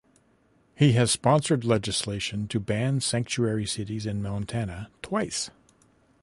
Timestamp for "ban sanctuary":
2.59-3.67